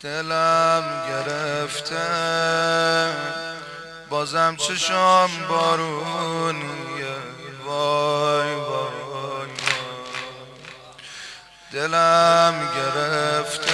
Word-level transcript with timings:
دلم 0.00 0.84
گرفته 1.08 1.96
بازم 4.10 4.56
چشام 4.56 5.30
بارونیه. 5.48 7.16
وای 7.64 8.54
وای 8.54 9.48
دلم 11.72 12.54
گرفته 12.76 13.72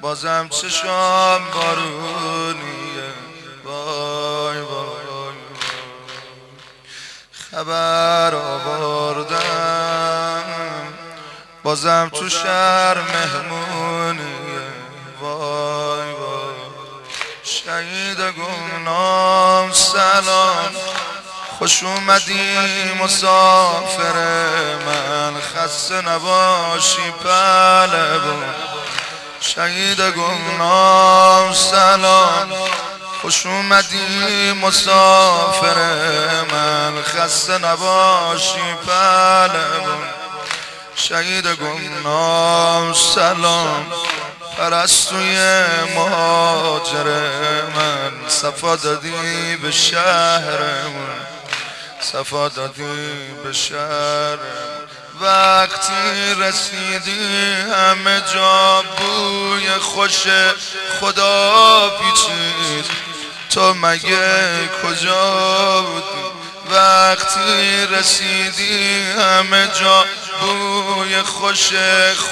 بازم 0.00 0.48
چشام 0.48 1.40
بارونیه. 1.54 3.12
وای 3.64 4.60
وای 4.60 5.34
خبر 7.32 8.34
آوردم 8.34 10.04
بازم 11.62 12.10
تو 12.14 12.28
شهر 12.28 12.98
مهمونیه 12.98 13.83
گمنام 18.32 19.72
سلام. 19.72 20.70
خوش 21.58 21.82
اومدی 21.82 22.92
مسافر 23.00 24.14
من. 24.86 25.34
خسته 25.40 25.94
نباشی 25.94 27.10
پلبون 27.24 28.44
شهید 29.40 30.00
گمنام 30.00 31.52
سلام. 31.52 32.52
خوش 33.22 33.46
اومدی 33.46 34.52
مسافر 34.52 35.76
من. 36.52 37.02
خسته 37.02 37.58
نباشی 37.58 38.74
پلبون 38.86 40.02
شهید 40.96 41.46
گمنام 41.46 42.92
سلام. 42.92 43.92
پرستوی 44.58 45.38
مهاجر 45.94 47.08
من 47.76 48.28
صفا 48.28 48.76
دادی 48.76 49.56
به 49.62 49.70
شهرمون 49.70 51.08
صفا 52.00 52.48
دادی 52.48 52.82
به 53.44 53.52
شهر 53.52 54.38
وقتی 55.20 56.34
رسیدی 56.38 57.52
همه 57.74 58.22
جا 58.34 58.82
بوی 58.98 59.70
خوش 59.70 60.26
خدا 61.00 61.90
پیچید. 61.90 62.84
تو 63.50 63.74
مگه 63.74 64.68
کجا 64.82 65.82
بودی؟ 65.82 66.24
وقتی 66.70 67.86
رسیدی 67.90 69.02
همه 69.02 69.68
جا 69.80 70.04
بوی 70.40 71.22
خوش 71.22 71.70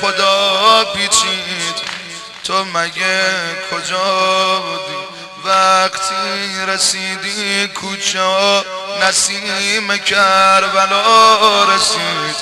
خدا 0.01 0.85
پیچید. 0.95 1.92
تو 2.45 2.65
مگه 2.65 3.21
کجا 3.71 4.61
بودی؟ 4.61 4.99
وقتی 5.45 6.67
رسیدی 6.69 7.69
کوچه 7.69 8.65
نسیم 9.03 9.97
کربلا 9.97 11.65
رسید. 11.65 12.37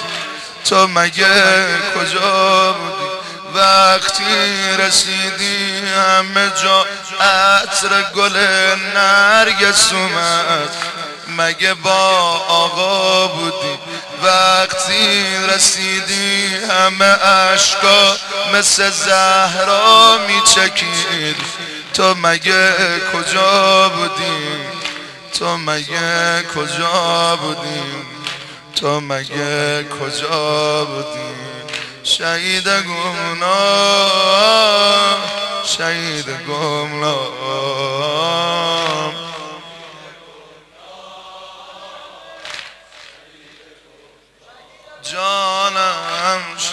تو 0.65 0.87
مگه 0.87 1.65
کجا 1.95 2.73
بودی؟ 2.73 3.11
وقتی 3.55 4.77
رسیدی 4.79 5.83
همه 5.89 6.51
جا 6.62 6.87
عطر 7.20 8.03
گل 8.03 8.37
نرگس 8.95 9.92
اومد. 9.92 11.00
مگه 11.39 11.75
با 11.75 12.09
آقا 12.48 13.27
بودی؟ 13.27 13.78
وقتی 14.23 15.25
رسیدی 15.55 16.47
همه 16.70 17.25
اشکا 17.27 18.17
مثل 18.55 18.91
زهرا 18.91 20.19
میچکید. 20.27 21.36
تو 21.95 22.14
مگه 22.14 22.73
کجا 23.12 23.89
بودی؟ 23.89 24.61
تو 25.39 25.56
مگه 25.56 26.42
کجا 26.55 27.36
بودی؟ 27.36 27.83
تو 28.77 29.01
مگه 29.01 29.85
کجا 29.85 30.85
بودی؟ 30.85 31.30
شهید 32.05 32.68
گمنام 32.68 34.01
شهید 35.64 36.27
گمنام 36.48 37.30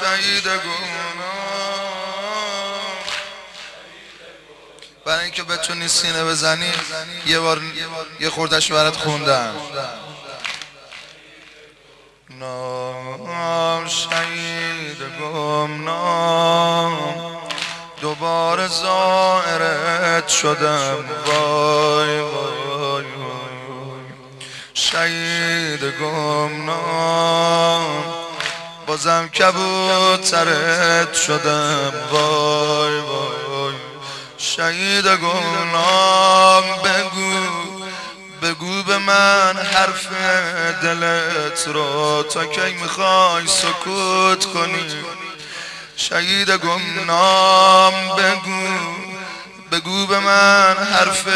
شهید 0.07 0.47
گمنام 0.47 1.97
برای 5.06 5.23
اینکه 5.23 5.44
بتونی 5.44 5.88
سینه 5.88 6.23
بزنی 6.23 6.72
یه 7.25 7.40
بار 7.40 7.62
یه 8.19 8.29
خوردش 8.29 8.72
برات 8.72 8.95
خوندم. 8.95 9.56
نام 12.29 13.88
شهید 13.88 14.97
گمنام 15.22 16.97
دوباره 18.01 18.68
زائرت 18.68 20.28
شدم. 20.28 21.06
وای 21.25 22.19
وای 22.19 23.06
شهید 24.74 25.84
گمنام 26.01 27.38
بازم 28.88 29.28
کبوترت 29.28 31.14
شدم. 31.14 31.94
وای 32.12 33.00
وای. 33.00 33.75
شهید 34.38 35.08
گمنام 35.08 36.64
بگو 36.84 37.48
بگو 38.42 38.84
به 38.84 38.98
من 38.98 39.58
حرف 39.74 40.08
دلت 40.84 41.68
رو. 41.68 42.24
تا 42.24 42.46
کی 42.46 42.74
می‌خوای 42.81 43.48
سکوت 43.48 44.46
کنی؟ 44.53 44.86
شهید 45.98 46.50
گمنام 46.50 47.94
بگو 48.18 48.68
بگو 49.72 50.08
به 50.08 50.19
من 50.19 50.75
حرف 50.94 51.28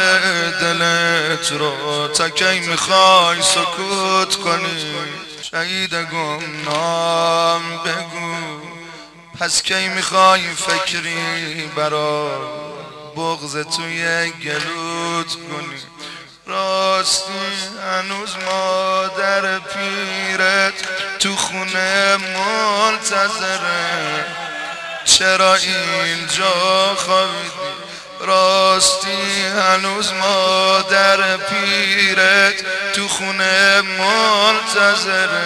دلت 0.62 1.52
رو. 1.52 2.08
تا 2.08 2.30
کی 2.30 2.60
می‌خوای 2.60 3.42
سکوت 3.42 4.36
کنی؟ 4.36 4.96
شهید 5.52 5.96
گمنام 5.96 7.62
بگو. 7.86 8.36
پس 9.40 9.62
کی 9.62 9.90
می‌خوای 9.90 10.54
فکری 10.54 11.70
برا 11.76 12.30
بغز 13.16 13.58
توی 13.58 14.32
گلوت 14.32 15.34
کنی؟ 15.34 15.82
راستی 16.46 17.32
هنوز 17.92 18.36
مادر 18.46 19.60
پیرت 19.60 20.74
تو 21.20 21.36
خونه 21.36 22.18
منتظره. 22.18 24.26
چرا 25.06 25.56
اینجا 25.56 26.96
خوابیدی؟ 26.96 27.71
راستی 28.26 29.46
هنوز 29.58 30.14
مادر 30.14 31.38
پیرت 31.38 32.54
تو 32.94 33.08
خونه 33.08 33.82
منتظره. 33.82 35.42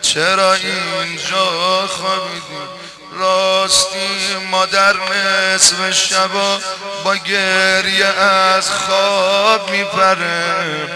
چرا 0.00 0.54
اینجا 0.54 1.86
خوابیدی؟ 1.86 2.68
راستی 3.12 4.36
مادر 4.50 4.94
نصف 4.96 5.90
شبا 5.90 6.58
با 7.04 7.14
گریه 7.14 8.06
از 8.06 8.70
خواب 8.70 9.70
میپره. 9.70 10.88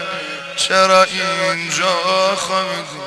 چرا 0.55 1.03
اینجا 1.03 2.35
خوابیدی 2.35 3.03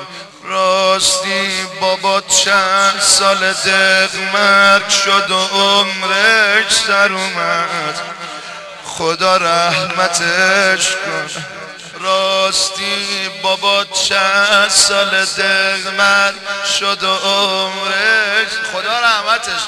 راستی 0.49 1.65
بابا 1.81 2.21
چند 2.21 2.99
سال 3.01 3.53
دق 3.53 4.15
مرگ 4.33 4.89
شد 4.89 5.31
و 5.31 5.39
عمرش 5.39 6.71
سر 6.87 7.11
اومد. 7.11 7.99
خدا 8.85 9.37
رحمتش 9.37 10.89
کن. 10.91 11.43
راستی 11.99 13.29
بابا 13.43 13.83
چند 13.83 14.69
سال 14.69 15.25
دق 15.25 15.87
مرگ 15.97 16.35
شد 16.79 17.03
و 17.03 17.15
عمرش 17.15 18.47
خدا 18.73 18.99
رحمتش. 18.99 19.61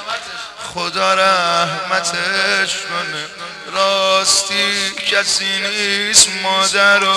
خدا 0.73 1.13
رحمتش 1.13 2.73
کنه. 2.73 3.48
راستی 3.73 4.91
کسی 5.11 5.59
نیست 5.61 6.29
مادر 6.43 7.03
و 7.03 7.13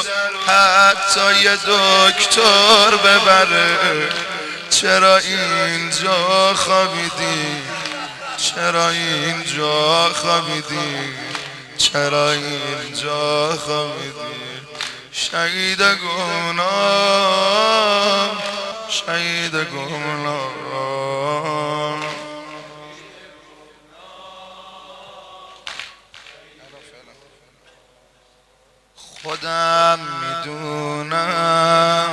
حتی 0.47 1.41
یه 1.43 1.57
دکتر 1.57 2.97
ببره. 2.97 4.09
چرا 4.71 5.17
اینجا 5.17 6.55
خوابیدی؟ 6.55 7.63
چرا 8.37 8.89
اینجا 8.89 10.11
خوابیدی؟ 10.15 11.15
چرا 11.79 12.31
اینجا 12.31 13.57
خوابیدی؟ 13.57 14.43
شهید 15.13 15.83
گمنام 15.83 17.23
شهید 18.89 19.55
گمنام 19.55 20.53
خودم 29.23 29.99
می‌دونم 30.21 32.09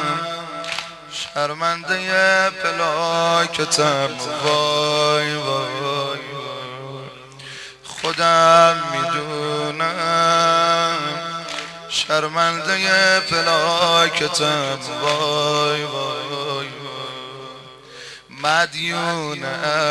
شرمنده 1.12 2.50
پلاکتم 2.50 4.10
وای 4.44 5.36
وای 5.36 6.20
خودم 7.84 8.84
می‌دونم 8.92 9.80
شرمنده 11.90 13.20
پلاکتم 13.20 14.80
وای 15.02 15.84
وای 15.84 16.30
مدیون 18.44 19.44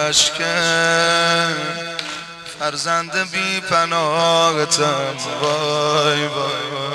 عشقم 0.08 1.56
فرزند 2.58 3.30
بی 3.30 3.60
پناهتم 3.60 5.16
وای 5.42 6.26
وای 6.26 6.26
وای. 6.26 6.87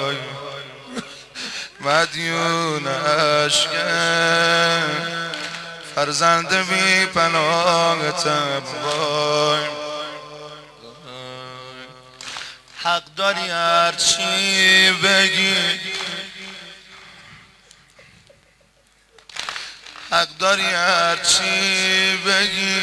مدیون 1.83 2.87
عشق. 2.87 3.69
فرزند 5.95 6.53
بی 6.53 7.05
پناهتم 7.05 8.63
وای. 8.83 9.59
حق 12.83 13.03
داری 13.17 13.49
هرچی 13.49 14.91
بگی. 14.91 15.79
حق 20.11 20.27
داری 20.39 20.63
هرچی 20.63 22.17
بگی. 22.17 22.81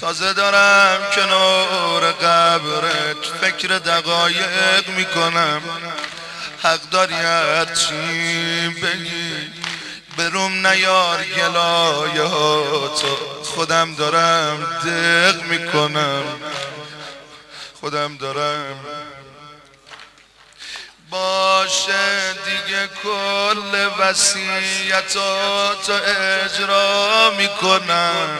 تازه 0.00 0.32
دارم 0.32 1.10
کنار 1.14 2.12
قبرت. 2.12 3.24
فکر 3.40 3.68
دقایق 3.68 4.88
می‌کنم. 4.88 5.62
حق 6.64 6.80
داری 6.90 7.14
هرچی 7.14 8.68
بگی. 8.68 9.50
بروم 10.18 10.66
نیار 10.66 11.22
تو 13.00 13.16
خودم 13.44 13.94
دارم 13.94 14.62
دق 14.84 15.42
می‌کنم. 15.42 16.22
خودم 17.80 18.16
دارم. 18.16 18.80
باشه 21.10 22.32
دیگه 22.32 22.88
کل 23.02 23.88
وسیعتاتو 23.98 25.92
اجرا 26.44 27.30
می‌کنم. 27.38 28.38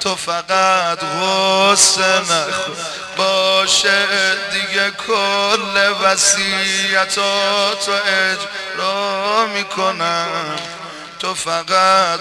تو 0.00 0.16
فقط 0.16 0.98
غصه 1.00 2.20
نخور. 2.20 2.76
باشه 3.18 4.06
دیگه 4.52 4.90
کل 4.90 5.92
وسیعتاتو 6.02 7.92
اجرا 7.92 9.46
می‌کنم. 9.46 10.56
تو 11.18 11.34
فقط 11.34 12.20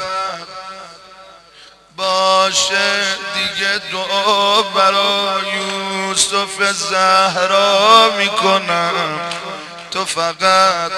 باشه 1.98 3.16
دیگه 3.34 3.82
دعا 3.92 4.62
برا 4.62 5.42
یوسف 5.56 6.72
زهرا 6.72 8.10
می‌کنم. 8.18 9.20
تو 9.92 10.06
فقط 10.06 10.92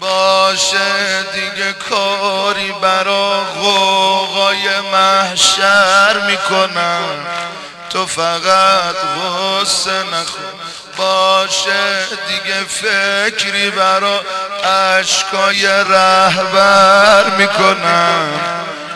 باشه 0.00 1.22
دیگه 1.22 1.72
کاری 1.72 2.72
برا 2.72 3.44
غوغای 3.44 4.80
محشر 4.92 6.20
می‌کنم. 6.26 7.47
تو 7.90 8.06
فقط 8.06 8.96
غصه 8.96 10.02
نخون 10.02 10.52
باشه 10.96 12.06
دیگه 12.28 12.64
فکری 12.64 13.70
برا 13.70 14.20
عشقای 14.64 15.66
رهبر 15.66 17.24
می‌کنم. 17.38 18.40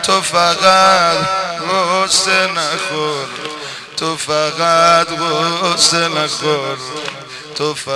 تو 0.03 0.21
فقط 0.21 1.17
غصه 1.69 2.47
نخور. 2.47 3.27
تو 3.97 4.17
فقط 4.17 5.07
غصه 5.07 6.07
نخور. 6.07 6.77
تو 7.55 7.73
فقط 7.73 7.93